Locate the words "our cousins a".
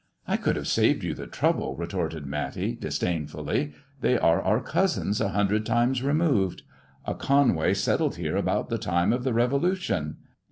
4.41-5.29